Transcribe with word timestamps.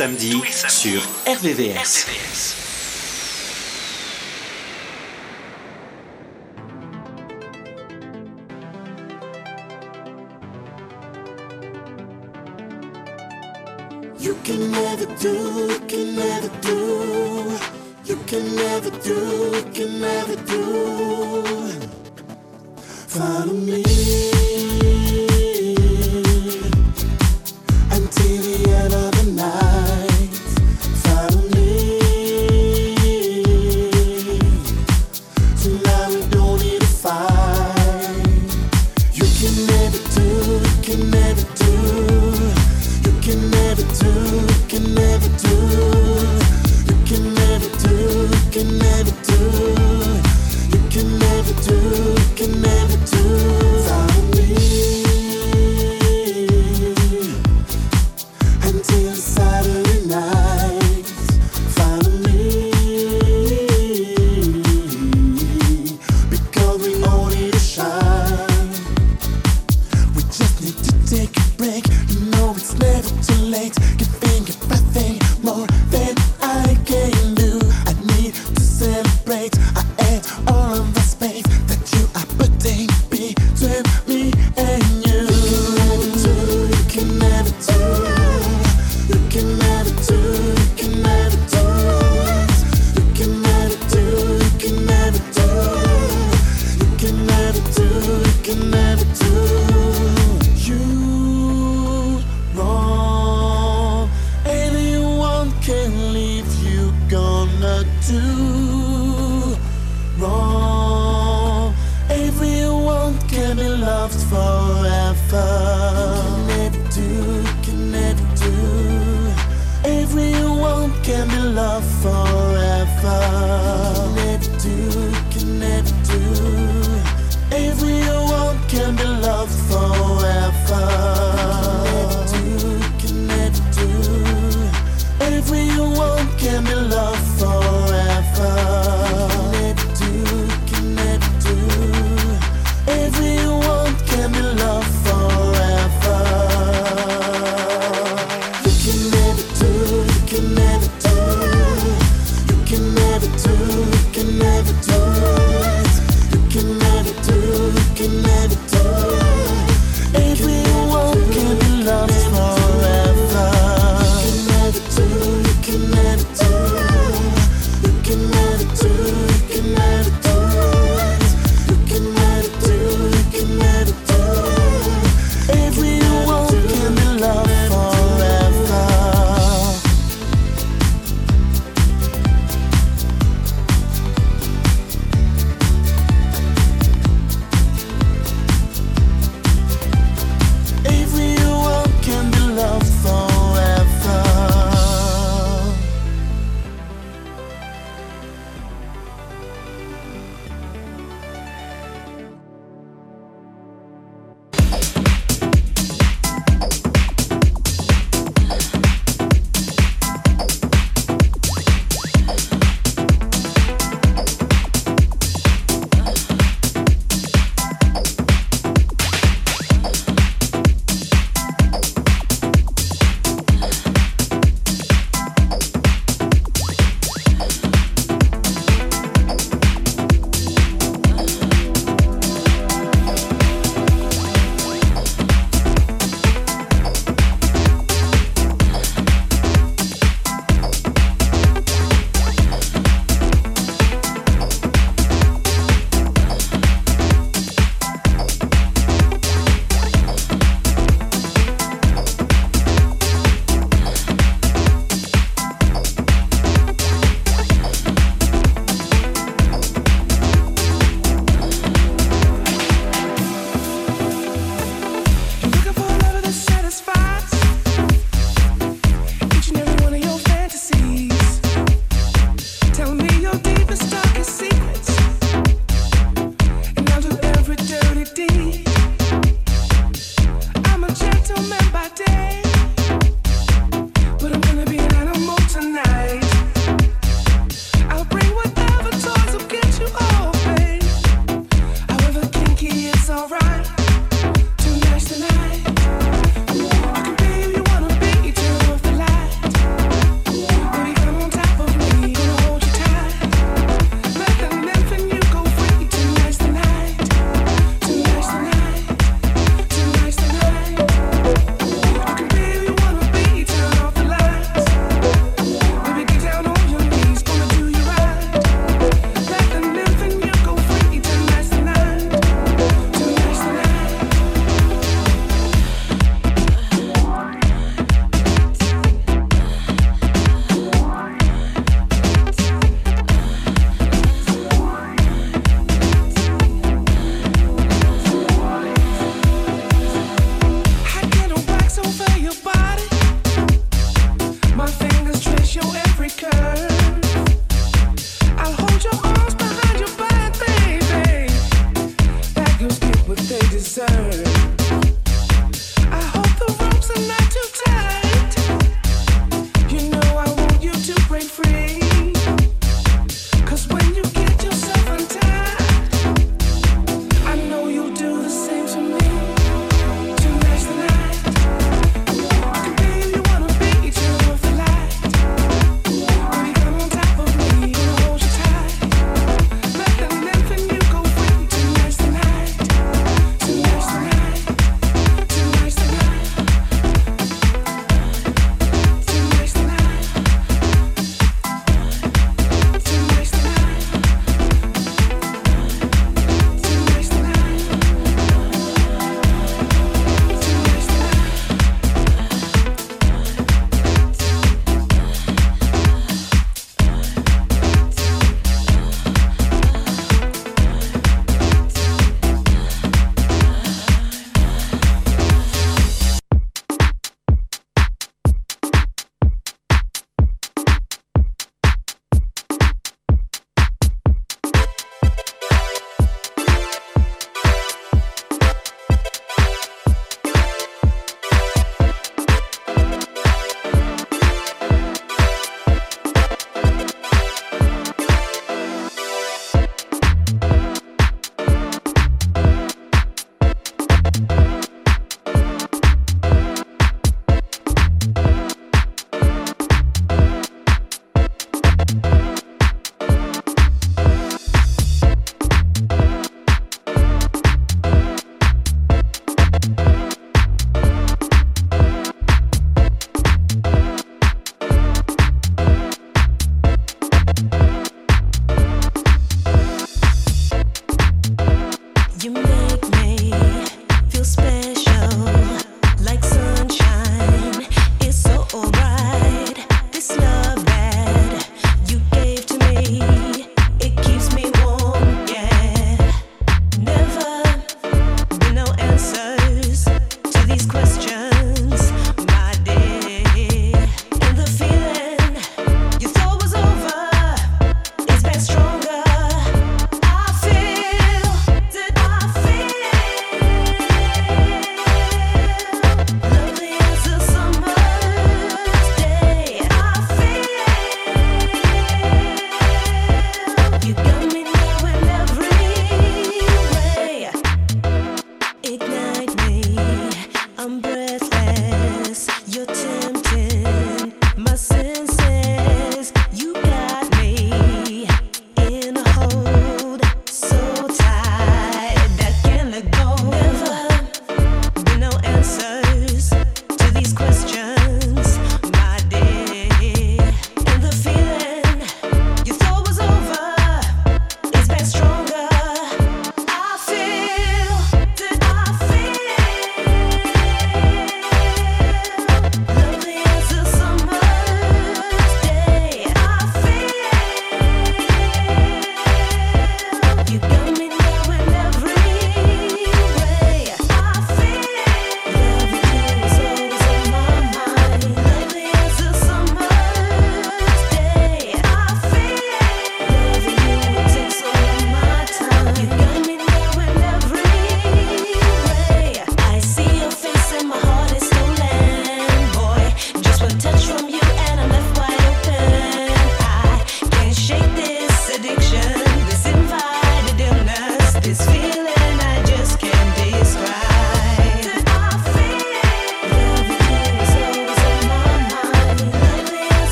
samedis, 0.00 0.64
sur 0.66 1.02
RVVS. 1.26 2.06
RVVS. 2.06 2.49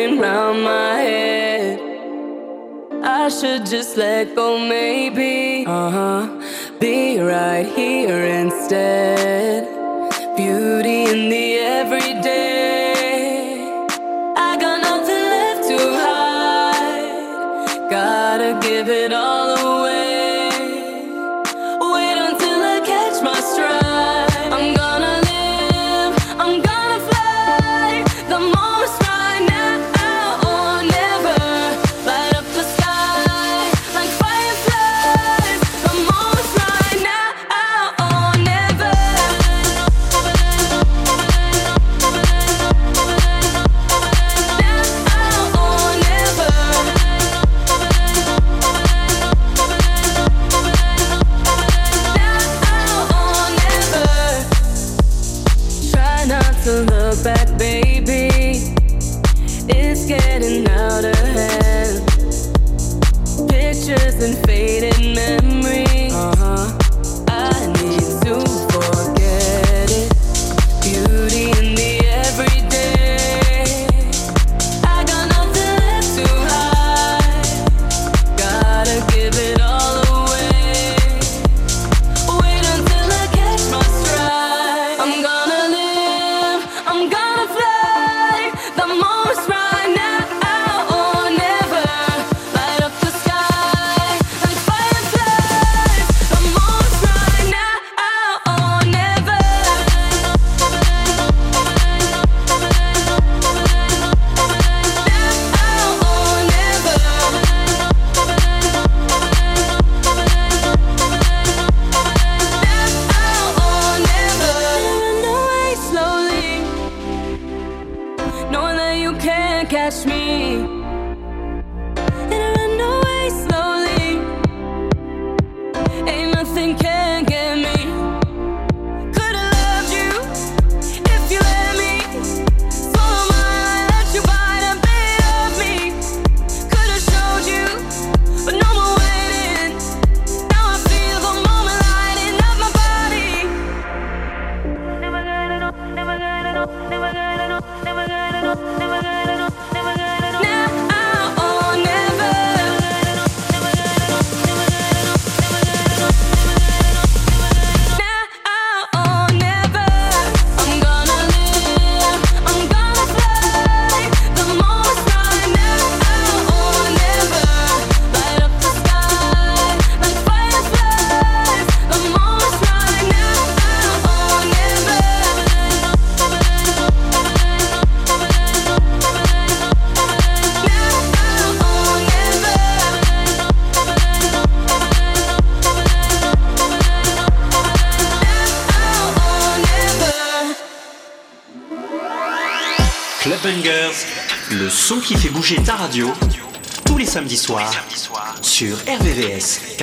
spinning 0.00 0.20
round 0.20 0.62
my 0.62 0.94
head. 0.94 1.78
I 3.02 3.28
should 3.28 3.66
just 3.66 3.96
let 3.96 4.34
go, 4.34 4.58
maybe. 4.58 5.64
Uh 5.66 5.90
huh. 5.90 6.28
Be 6.78 7.18
right 7.18 7.66
here 7.66 8.24
instead. 8.24 9.66
Beauty 10.36 11.04
in 11.12 11.28
the 11.28 11.58
everyday. 11.78 12.92
I 14.36 14.56
got 14.64 14.80
nothing 14.88 15.24
left 15.34 15.68
to 15.68 15.78
hide. 16.04 17.90
Gotta 17.90 18.58
give 18.66 18.88
it 18.88 19.12
all 19.12 19.39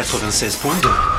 96.2. 0.03 1.16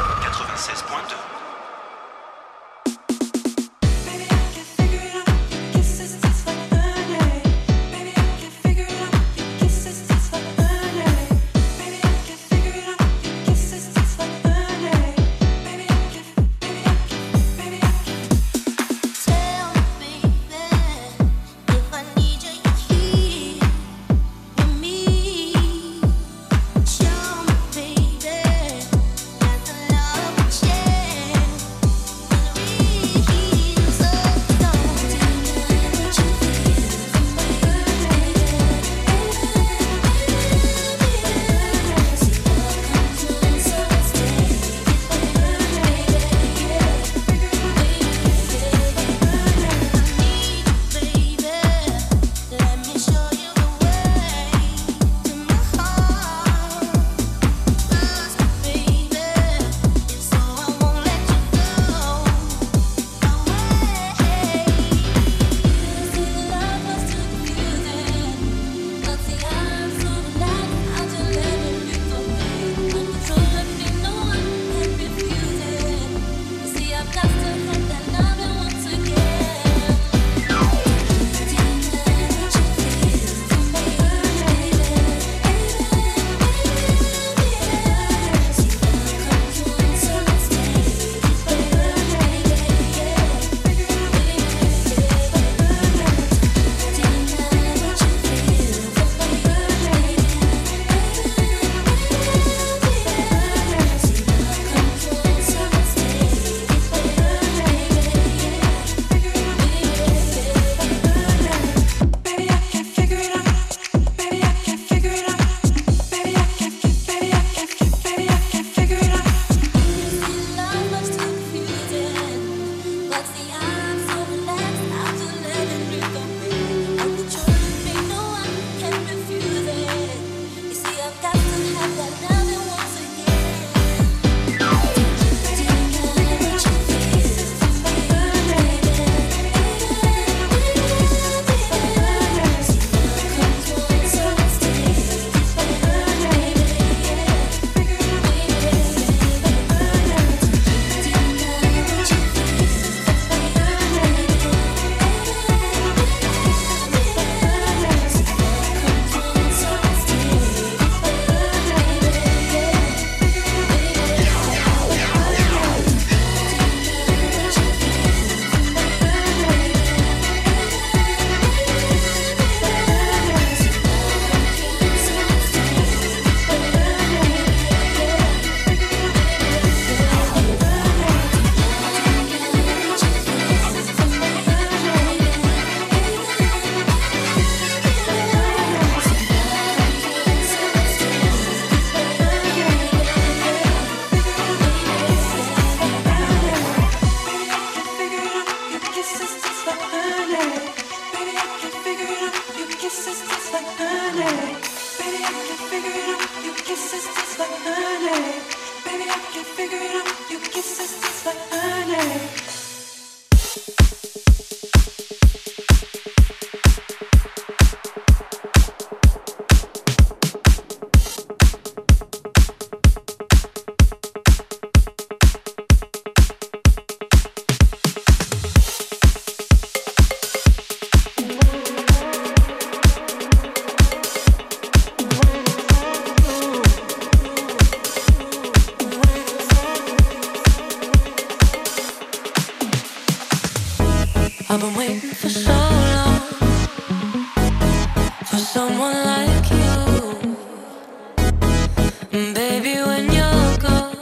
Baby, 252.11 252.75
when 252.83 253.05
you 253.13 253.59
go, 253.59 253.93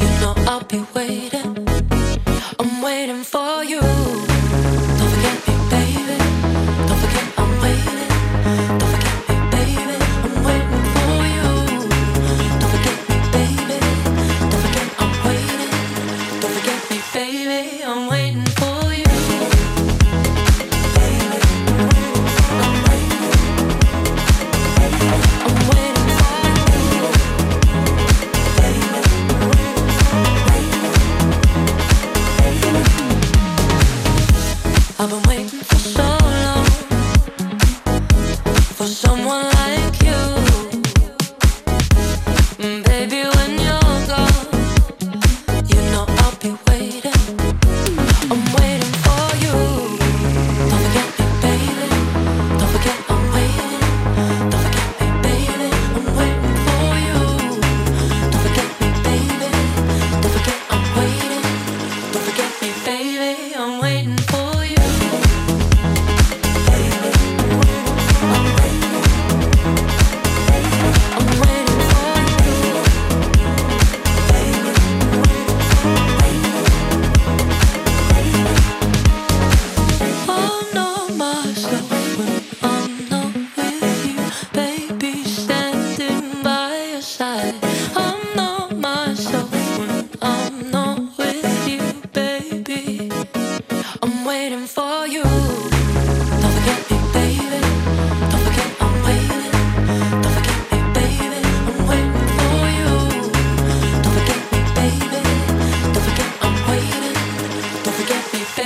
you 0.00 0.08
know 0.20 0.34
I'll 0.46 0.64
be 0.64 0.84
waiting. 0.94 1.35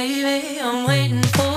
baby, 0.01 0.59
I'm 0.59 0.87
waiting 0.87 1.23
for 1.23 1.50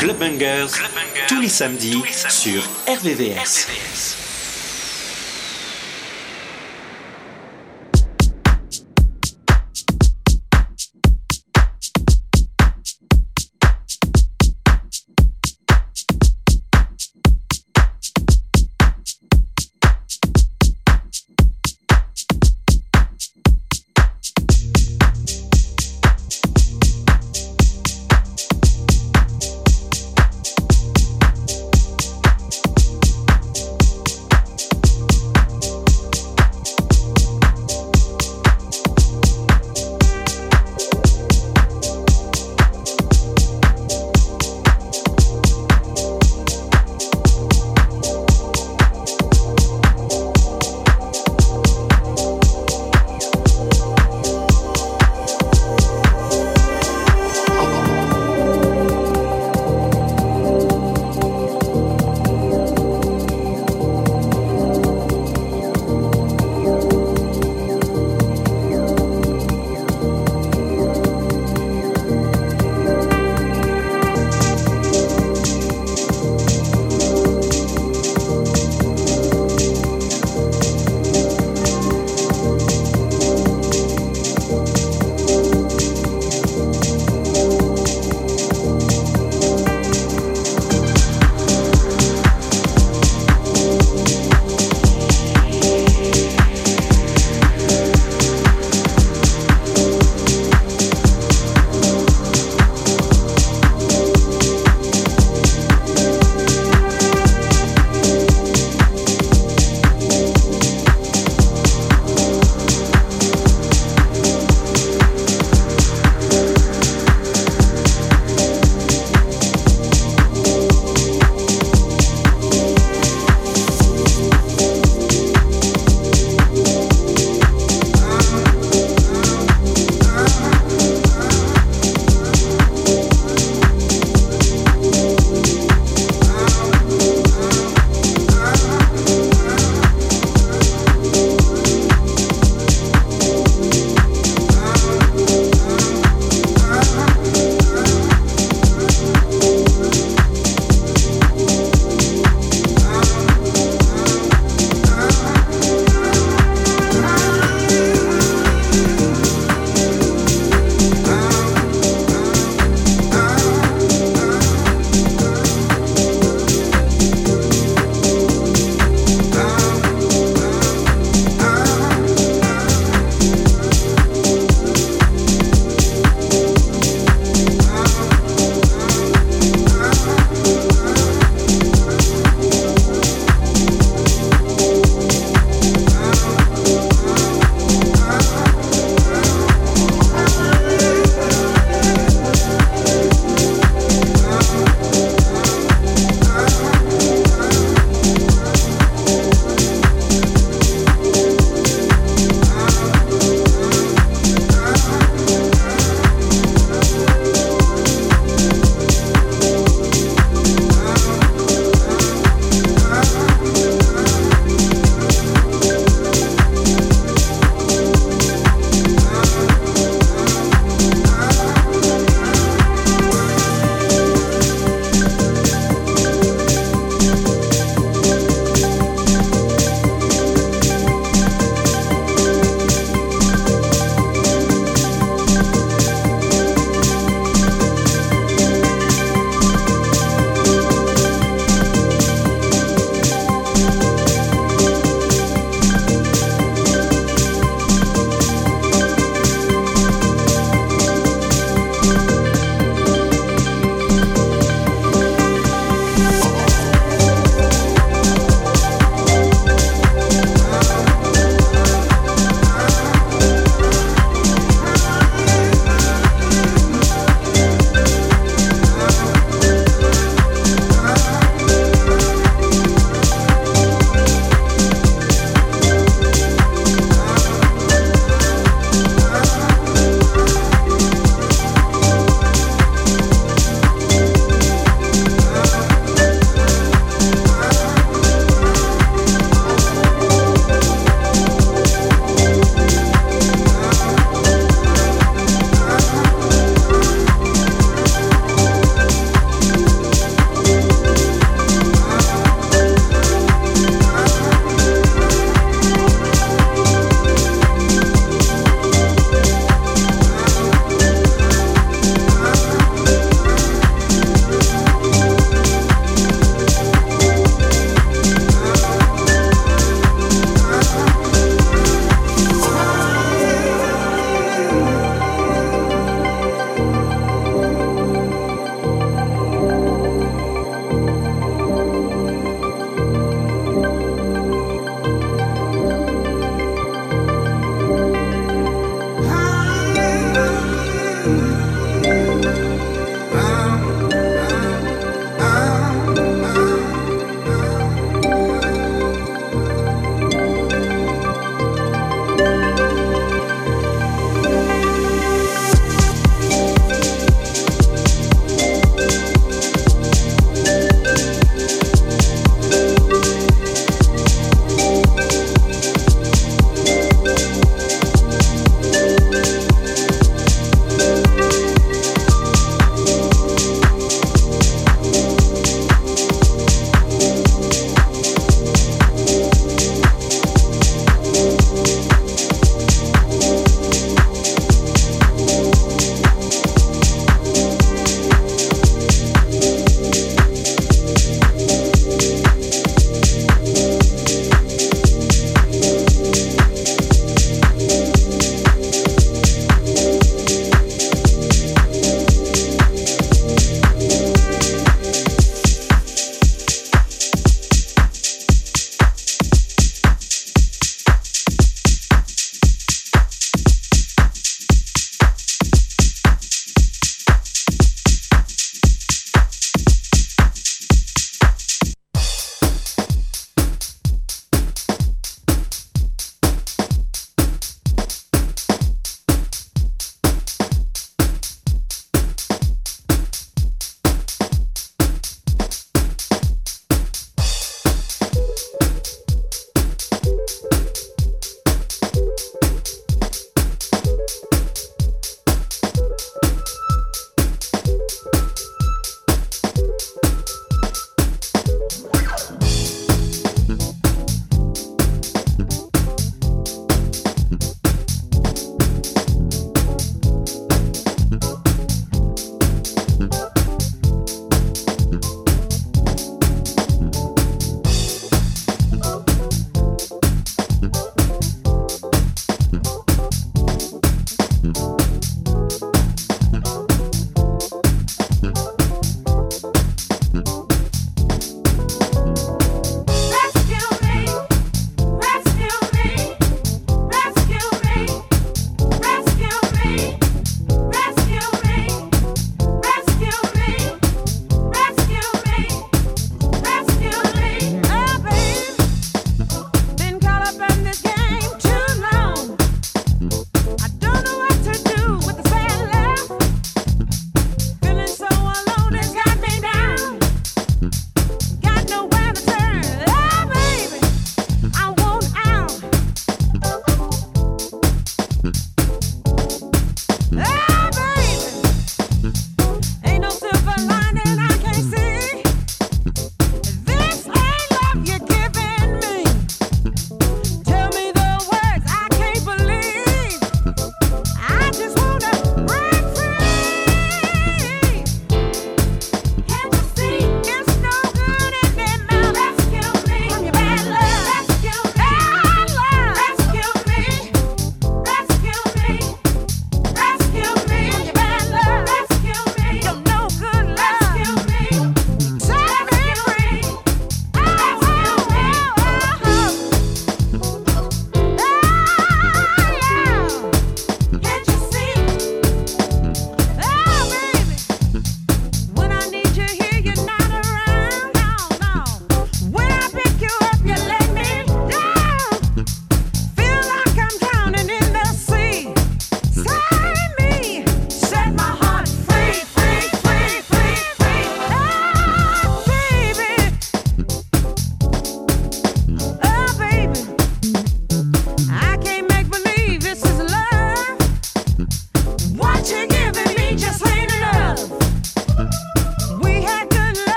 Clubbangers, 0.00 0.68
tous 1.28 1.42
les 1.42 1.50
samedis, 1.50 2.02
sur 2.30 2.62
RVVS. 2.88 3.66
RVVS. 3.66 4.19